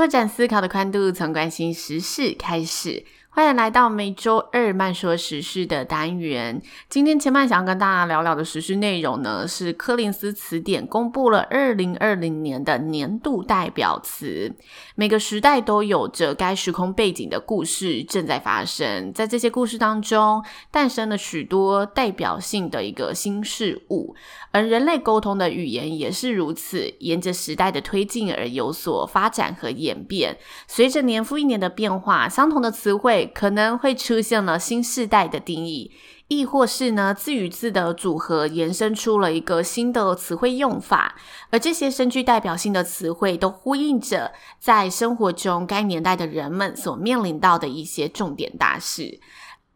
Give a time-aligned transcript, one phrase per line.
[0.00, 3.04] 拓展思考的宽度，从关心时事开始。
[3.32, 6.60] 欢迎来到每周二慢说时事的单元。
[6.88, 14.52] 今天千嫚想要跟大家聊聊的时事内容呢，是柯林斯词典公布了二零二零年的年度代表词。
[14.96, 24.16] 每个时代都有着该时空背景的故事正在发生，在这些故事当中，诞生了许多代表性的一个新事物。
[24.50, 30.36] 而人类沟通的语言也是如此，沿着时代的推进而有所发展和演变。
[30.66, 33.19] 随着年复一年的变化，相同的词汇。
[33.26, 35.90] 可能会出现了新世代的定义，
[36.28, 41.16] 亦或是呢字与字的组合延伸出了一个新的词汇用法，
[41.50, 49.20] 而这些深具代表性的词汇都呼应着在生活中该年代的人们所面临到的一些重点大事。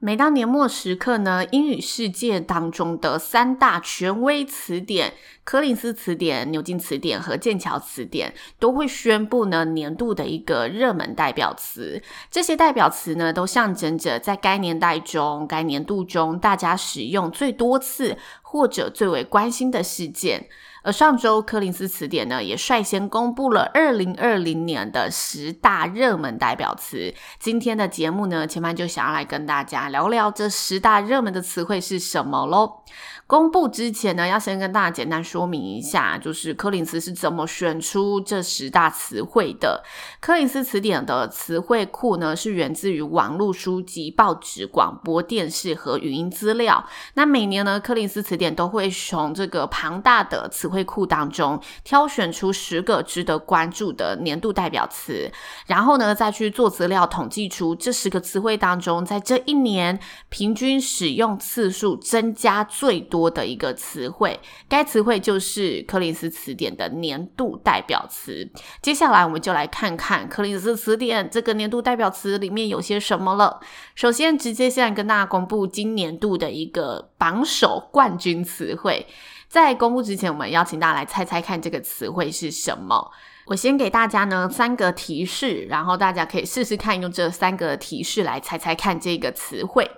[0.05, 12.03] 每当年末时刻呢，英语世界当中的三大权威词典——柯林斯词典、牛津词典和剑桥词典，都会宣布呢年度的一个热门代表词。
[12.31, 20.49] 这些代表词呢，都象征着在该年代中、该年度中大家使用最多次或者最为关心的事件。
[20.85, 27.15] 而上周，柯林斯词典呢也率先公布了二零二零年的十大热门代表词。
[27.41, 32.83] 今天的节目呢，千嫚就想要来跟大家聊聊这十大热门的词汇是什么喽。
[33.27, 39.83] 公布之前呢，要先跟大家简单说明一下，就是柯林斯是怎么选出这十大词汇的。
[40.21, 46.85] 柯林斯词典的词汇库呢，是源自于网络书籍、报纸、广播电视和语音资料。
[47.15, 55.31] 那每年呢，柯林斯词典都会从这个庞大的词汇库当中挑选出十个值得关注的年度代表词，
[55.67, 68.51] 然后呢，再去做资料统计出这十个词汇当中，在这一年平均使用次数增加最多的一个词汇，该词汇就是柯林斯词典的年度代表词。
[68.81, 73.61] 接下来，我们就来看看柯林斯词典这个年度代表词里面有些什么了。
[73.95, 79.07] 首先，直接先来跟大家公布今年度的一个榜首冠军词汇。
[79.55, 83.13] 在公布之前，我们邀请大家来猜猜看这个词汇是什么。
[83.47, 89.89] 我先给大家呢三个提示，然后大家可以试试看用这三个提示来猜猜看这个词汇。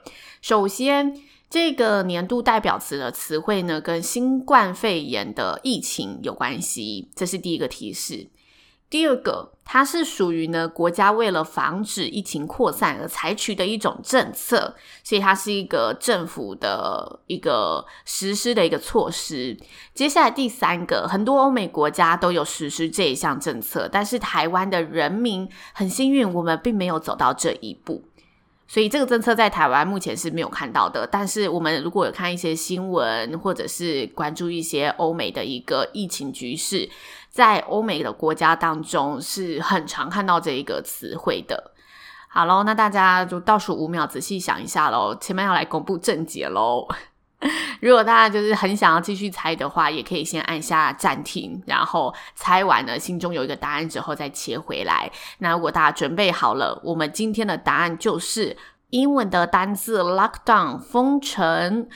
[0.42, 1.16] 首先，
[1.48, 8.28] 这个年度代表词的词汇呢，跟新冠肺炎的疫情有关系，这是第一个提示。
[8.88, 19.58] 第二个，它是属于呢国家为了防止疫情扩散而采取的一种政策，所以它是一个政府的一个实施的一个措施。
[19.92, 28.04] 接下来第三个，很多欧美国家都有实施这一项政策，但是台湾的人民很幸运，我们并没有走到这一步。
[28.68, 36.88] 所以这个政策在台湾目前是没有看到的，但是我们如果有看一些新闻，或者是关注一些欧美的一个疫情局势，
[37.30, 41.72] 在欧美的国家当中是很常看到这一个词汇的。
[42.28, 46.86] 好喽，那大家就倒数五秒，仔细想一下喽，前面要来公布正解喽。
[47.80, 55.10] 如果大家就是很想要继续猜的话，也可以先按下暂停，然后猜完了，心中有一个答案之后再切回来。
[55.38, 58.56] 那如果大家准备好了，我们今天的答案就是
[58.90, 61.88] 英文的单字 lockdown 封城。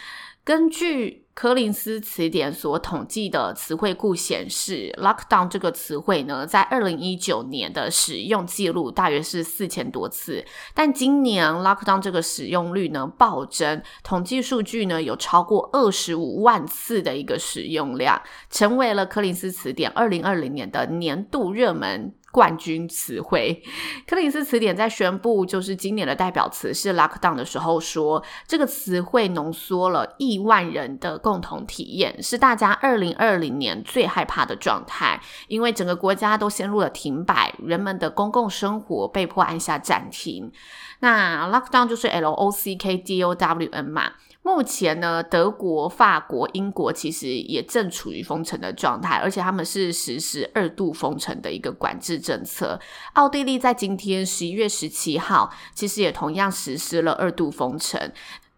[0.44, 18.20] 根据柯林斯词典所统计的词汇库显示，“lockdown” 这个词汇呢，在二零一九年的使用记录大约是四千多次，但今年 “lockdown” 这个使用率呢暴增，统计数据呢有超过二十五万次的一个使用量，
[18.50, 22.12] 成为了柯林斯词典二零二零年的年度热门。
[22.32, 23.62] 冠军词汇，
[24.06, 40.52] 柯林斯词典在宣布就是今年的代表词是 lockdown 的时候说，这个词汇浓缩了亿万人的共同体验，是大家二零二零年最害怕的状态，因为整个国家都陷入了停摆，人们的公共生活被迫按下暂停。
[41.00, 44.12] 那 lockdown 就是 L O C K D O W N 嘛。
[44.42, 52.80] 目前呢，德国、法国、英国其实也正处于封城的状态，而且他们是实施二度封城的一个管制政策。
[53.12, 58.10] 奥地利在今天十一月十七号，其实也同样实施了二度封城。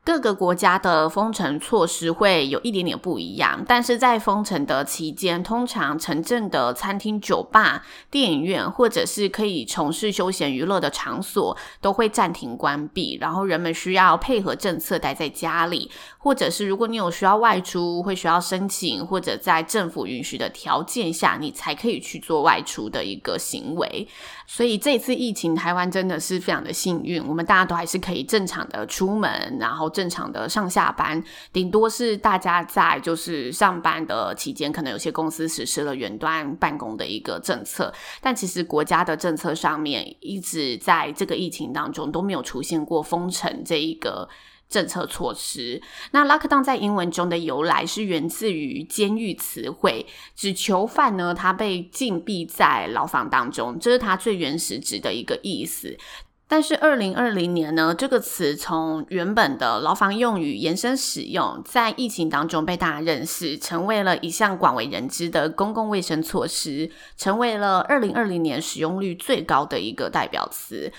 [0.04, 15.88] 各个国家的封城措施会有一点点不一样，但是在封城的期间，通常城镇的餐厅、酒吧、电影院或者是可以从事休闲娱乐的场所都会暂停关闭，然后人们需要配合政策待在家里，
[16.18, 24.08] 或者是如果你有需要外出，会需要申请，或者在政府允许的条件下，你才可以去做外出的一个行为。
[24.54, 37.90] 所以这次疫情，台湾真的是非常的幸运，我们大家都还是可以正常的出门，然后正常的上下班，顶多是大家在就是上班的期间，可能有些公司实施了远端办公的一个政策，
[38.20, 44.28] 但其实国家的政策上面一直在这个疫情当中都没有出现过封城这一个
[44.72, 45.80] 政策措施。
[46.12, 55.98] 那 lockdown 在英文中的由来是源自于监狱词汇，指囚犯呢，他被禁闭在牢房当中，这是他最原始指的一个意思。
[56.48, 70.92] 但是二零二零年呢，这个词从原本的牢房用语延伸使用，在疫情当中被大家认识，成为了一项广为人知的公共卫生措施，成为了二零二零年使用率最高的一个代表词。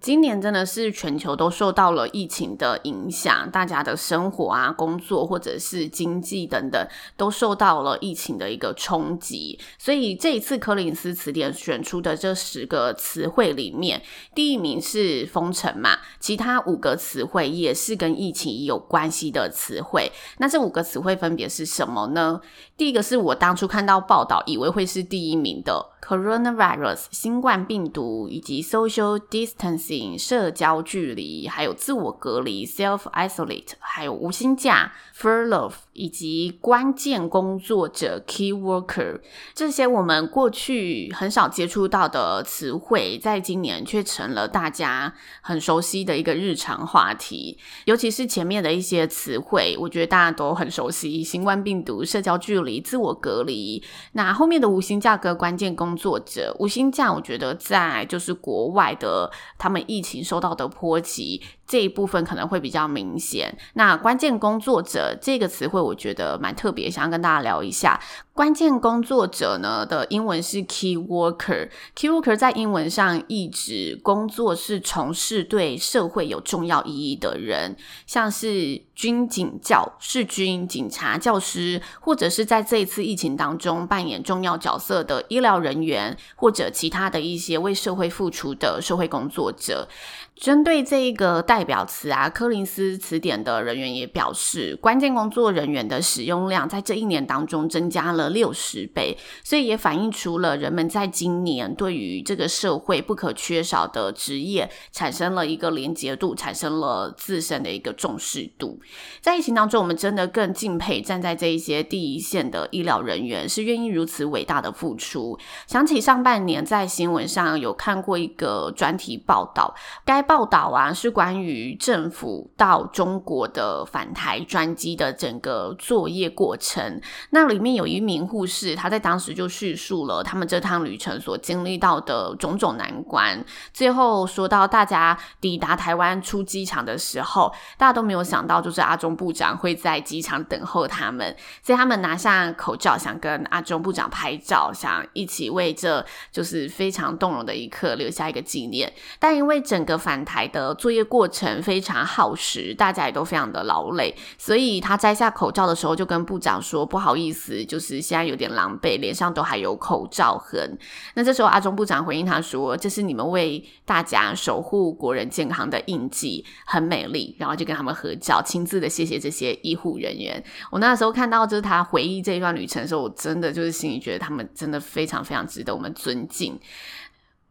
[0.00, 6.86] 今年真的是全球都受到了疫情的影响，大家的生活啊、工作或者是经济等等，
[7.16, 9.58] 都受到了疫情的一个冲击。
[9.76, 14.00] 所以这一次柯林斯词典选出的这十个词汇里面，
[14.36, 20.12] 第一名是封城嘛，其他五个词汇也是跟疫情有关系的词汇。
[20.38, 22.40] 那这五个词汇分别是什么呢？
[22.76, 25.90] 第一个是我当初看到报道以为会是第一名的。
[26.00, 39.20] Coronavirus 新冠病毒，以及 social distance” 紧社交距离，还有自我隔离 self isolate，还有无薪假 furlough，以及关键工作者 key worker，
[39.54, 47.58] 这些我们过去很少接触到的词汇，在今年却成了大家很熟悉的一个日常话题。
[47.86, 53.82] 尤其是前面的一些词汇，我觉得大家都很熟悉：新冠病毒、社交距离、自我隔离。
[54.12, 63.56] 那后面的无薪假跟关键工作者无薪假，我觉得在就是国外的他们疫情受到的波及这一部分可能会比较明显。
[63.74, 68.00] 那关键工作者这个词汇，我觉得蛮特别，想要跟大家聊一下。
[68.32, 77.76] 关键工作者呢的英文是 key worker，key worker 在英文上意指工作是从事对社会有重要意义的人，
[78.06, 89.88] 像是军警教、士军、警察、教师，或者是在这一次疫情当中扮演重要角色的医疗人员，或者其他的一些为社会付出的社会工作者。
[90.36, 108.78] 针对这一个代表词啊，柯林斯词典的人员也表示，关键工作人员的使用量在这一年当中增加了六十倍，所以也反映出了人们在今年对于这个社会不可缺少的职业产生了一个连结度，产生了自身的一个重视度。
[109.20, 115.36] 在疫情当中，我们真的更敬佩站在这一些第一线的医疗人员，是愿意如此伟大的付出。
[115.66, 127.00] 想起上半年在新闻上有看过一个专题报道，该报道啊，是关于于政府到中国的返台专机的整个作业过程。
[127.30, 133.44] 那里面有一名护士，他在当时就叙述了他们这趟旅程所经历到的种种难关。
[133.72, 141.34] 最后说到大家抵达台湾出机场的时候，大家都没有想到，就是阿中部长会在机场等候他们。
[141.62, 148.92] 所以他们拿下口罩，想跟阿中部长拍照，想一起为这就是非常动容的一刻留下一个纪念。
[149.18, 160.76] 但因为整个返台的作业过程程非常耗时，大家也都非常的劳累，所以他摘下口罩的时候就跟部长说：“不好意思，就是现在有点狼狈，脸上都还有口罩痕。”
[161.14, 170.42] 那这时候阿中部长回应他说：“这是你们为大家守护国人健康的印记，很美丽。”然后就跟他们合照，亲自的谢谢这些医护人员。
[170.70, 176.58] 我那时候看到就是他回忆这一段旅程的时候，我真的就是心里觉得他们真的非常非常值得我们尊敬。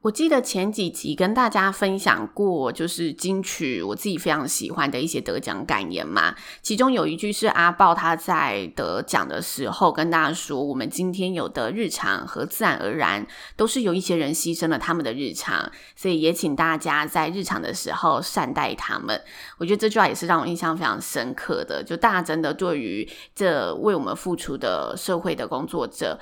[0.03, 6.35] 我记得前几集跟大家分享过，就是金曲我自己非常喜欢的一些得奖感言嘛。
[6.61, 13.25] 其中有一句是阿豹他在得奖的时候跟大家说：“我们今天有的日常和自然而然，
[13.55, 19.19] 都是有一些人牺牲了他们的日常，所以也请大家在日常的时候善待他们。”
[19.57, 21.83] 我觉得这句话也是让我印象非常深刻的。
[21.83, 26.19] 就大家真的对于这为我们付出的社会的工作者。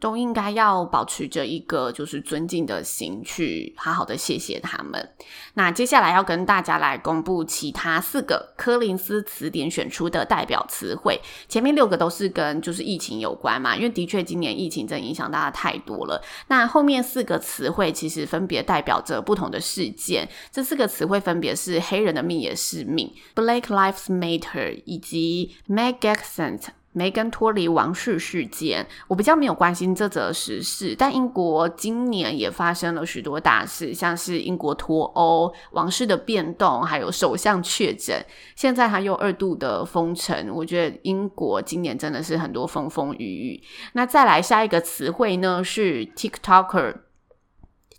[0.00, 5.08] 都应该要保持着一个就是尊敬的心，去好好的谢谢他们。
[5.54, 11.20] 那接下来要跟大家来公布其他四个柯林斯词典选出的代表词汇。
[11.48, 16.22] 前面六个都是跟就是疫情有关嘛，因为的确今年疫情真影响大家太多了。
[16.48, 20.28] 那后面四个词汇其实分别代表着不同的事件。
[20.52, 26.68] 这四个词汇分别是黑人的命也是命 （Black Lives Matter） 以及 Meg Accent。
[26.92, 38.24] 梅根脱离王室事件，我比较没有关心这则时事，但英国今年也发生了许多大事，像是英国脱欧、王室的变动，还有首相确诊，
[38.56, 40.50] 现在还有二度的封城。
[40.52, 43.62] 我觉得英国今年真的是很多风风雨雨。
[43.92, 47.07] 那再来下一个词汇呢，是 TikToker。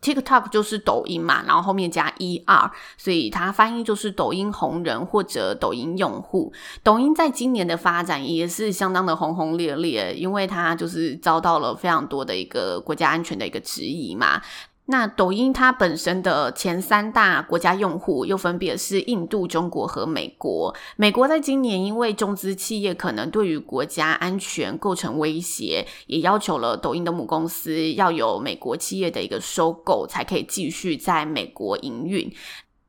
[0.01, 6.51] TikTok 就是抖音嘛，然后后面加 er，所以它翻译就是抖音红人或者抖音用户。
[6.81, 14.41] 抖音在今年的发展也是相当的轰轰烈烈，因为它就是遭到了非常多的一个国家安全的一个质疑嘛。
[14.91, 20.75] 那抖音它本身的前三大国家用户又分别是印度、中国和美国。
[20.95, 32.33] 美国在今年因为中资企业可能对于国家安全构成威胁，也要求了抖音的母公司要有美国企业的一个收购，才可以继续在美国营运。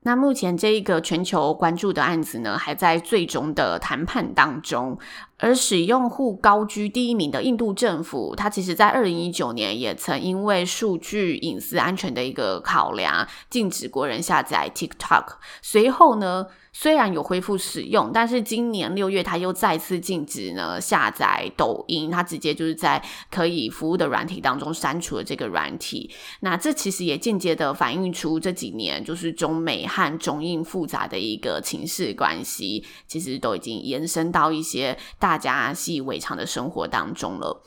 [0.03, 4.99] 那目前这一个全球关注的案子呢，还在最终的谈判当中。
[5.37, 15.25] 而使用户高居第一名的印度政府，它其实在二零一九年也曾因为数据隐私安全的一个考量，禁止国人下载 TikTok。
[15.63, 26.11] 随后呢，虽然有恢复使用，但是今年六月，它又再次禁止呢下载抖音，它直接就是在可以服务的软体当中删除了这个软体。
[26.41, 37.63] 那这其实也间接的反映出这几年就是中美和中印复杂的一个情势关系，其实都已经延伸到一些大家习以为常的生活当中了。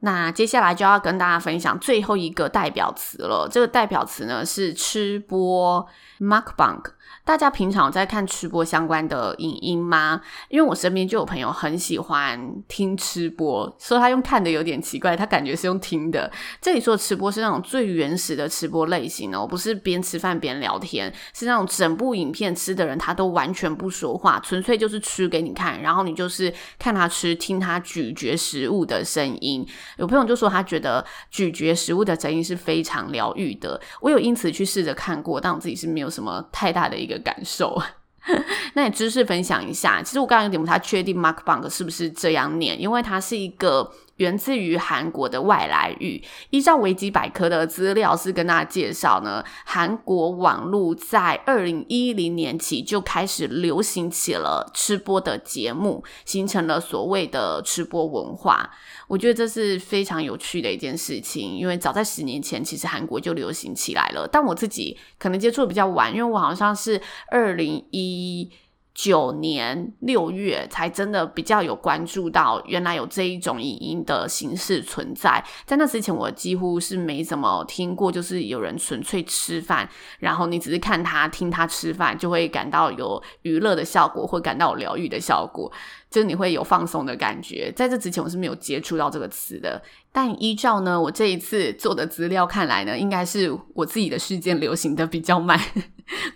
[0.00, 5.86] 那接下来就要跟大家分享最后一个代表词了，这个代表词呢是吃播
[6.18, 6.92] m a r k b a n k。
[7.24, 10.20] 大家平常在看吃播相关的影音吗？
[10.48, 16.30] 因为我身边就有朋友很喜欢听吃播，说他用看的有点奇怪，他感觉是用听的。
[16.60, 29.66] 这里说的吃播是那种最原始的吃播类型哦，不是边吃饭边聊天，是那种整部影片吃的人他都完全不说话，纯粹就是吃给你看，然后你就是看他吃，听他咀嚼食物的声音。
[29.98, 37.18] 有朋友就说他觉得咀嚼食物的声音是非常疗愈的，我有因此去试着看过，但我自己是没有什么太大的一个。
[37.18, 37.82] 感受，
[38.74, 40.02] 那你知识分享一下。
[40.02, 43.90] 其实我刚刚有点不太确定 Mark Bank 是不是这样念，因为它是一个。
[44.16, 46.22] 源自于韩国的外来语。
[46.50, 58.70] 依照维基百科的资料是跟大家介绍呢，韩国网络在二零一零年起就开始流行起了吃播的节目，形成了所谓的吃播文化。
[59.08, 64.28] 我觉得这是非常有趣的一件事情，因为早在十年前，其实韩国就流行起来了。
[64.30, 68.50] 但我自己可能接触的比较晚，因为我好像是二零一。
[68.96, 75.44] 九年六月才真的比较有关注到，原来有这一种影音的形式存在。
[75.66, 79.86] 在那之前，我几乎是没怎么听过，就是有人纯粹吃饭，
[80.18, 85.70] 然后你只是看他听他吃饭，就会感到有娱乐的效果，或感到有疗愈的效果，
[86.10, 87.70] 就是你会有放松的感觉。
[87.76, 89.82] 在这之前，我是没有接触到这个词的。
[90.16, 95.60] 但依照呢，我这一次做的资料看来呢，应该是我自己的事件流行的比较慢。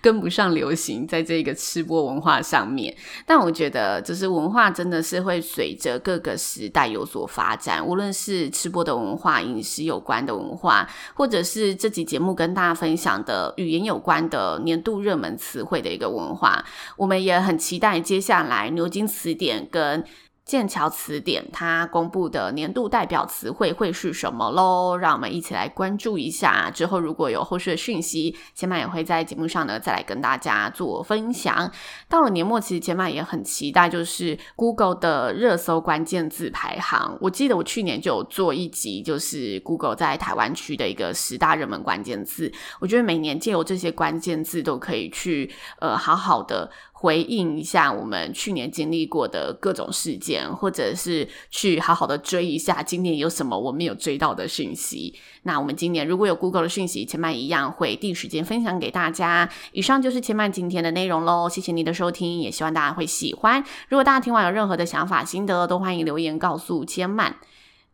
[0.02, 2.94] 跟不上流行，在这个吃播文化上面，
[3.24, 7.86] 但我觉得，就是文化真的是会随着各个时代有所发展。
[7.86, 16.64] 无论是吃播的文化、饮食有关的文化，或者是这集节目跟大家分享的语言有关的年度热门词汇的一个文化，
[16.96, 20.04] 我们也很期待接下来牛津词典跟。
[20.50, 24.96] 剑桥词典它公布的年度代表词汇会是什么喽？
[24.96, 26.68] 让我们一起来关注一下。
[26.72, 31.70] 之后如果有后续的讯息，千曼也会在节目上呢再来跟大家做分享。
[32.08, 37.16] 到了年末，其实千曼也很期待，就是 Google 的热搜关键字排行。
[37.20, 42.52] 我记得我去年就有做一集，就是 Google 在台湾区的一个十大热门关键字。
[42.80, 46.68] 我觉得每年借由这些关键字，都可以去呃好好的。
[47.00, 55.14] 回应一下我们去年经历过的各种事件，或者是去好好的追一下今年有什么我没有追到的讯息。
[55.44, 59.48] 那我们今年如果有 Google 的讯息，千曼一样会第一时间分享给大家。
[59.72, 63.64] 以上就是千曼今天的内容喽，谢谢你的收听，也希望大家会喜欢。
[63.88, 67.36] 如果大家听完有任何的想法心得，都欢迎留言告诉千曼。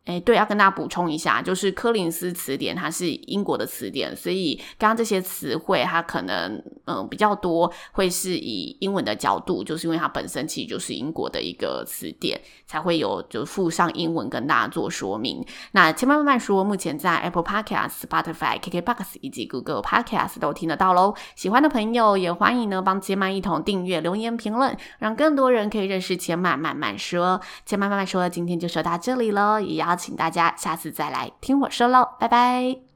[0.07, 15.45] 哎，对，要跟大家补充一下，就是柯林斯词典它是英国的词典，所以刚刚这些词汇它可能嗯比较多会是以英文的角度，就是因为它本身其实就是英国的一个词典，才会有就附上英文跟大家做说明。
[15.73, 21.13] 那千嫚慢慢说，目前在 Apple Podcast、Spotify、KKBox 以及 Google Podcast 都听得到喽。
[21.35, 27.41] 喜欢的朋友也欢迎呢帮千嫚一同订阅、留言、评论，让更多人可以认识千嫚慢慢说。
[27.65, 29.96] 千嫚慢慢说，今天就说到这里喽，也要。
[29.97, 32.86] 请大家下次再来听我说喽，拜拜。